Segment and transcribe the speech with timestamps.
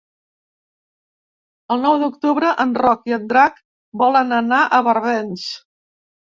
[1.75, 3.61] El nou d'octubre en Roc i en Drac
[4.05, 5.47] volen anar a Barbens.